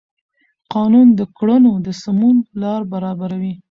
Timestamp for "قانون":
0.73-1.07